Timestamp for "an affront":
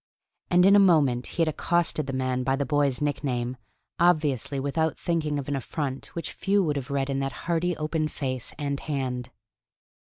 5.47-6.07